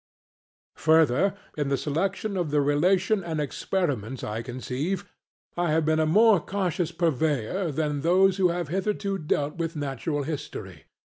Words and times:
Further, 0.77 1.35
in 1.55 1.69
the 1.69 1.77
selection 1.77 2.35
of 2.35 2.49
the 2.49 2.59
relation 2.59 3.23
and 3.23 3.39
experiments 3.39 4.23
I 4.23 4.41
conceive 4.41 5.07
I 5.55 5.69
have 5.69 5.85
been 5.85 5.99
a 5.99 6.07
more 6.07 6.39
cautious 6.39 6.91
purveyor 6.91 7.71
than 7.71 8.01
those 8.01 8.37
who 8.37 8.47
have 8.49 8.69
hitherto 8.69 9.19
dealt 9.19 9.57
with 9.57 9.75
natural 9.75 10.23
history. 10.23 10.85